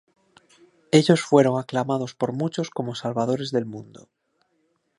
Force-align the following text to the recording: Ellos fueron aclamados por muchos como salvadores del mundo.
Ellos 0.91 1.21
fueron 1.21 1.59
aclamados 1.59 2.15
por 2.15 2.33
muchos 2.33 2.71
como 2.71 2.95
salvadores 2.95 3.51
del 3.51 3.67
mundo. 3.67 4.09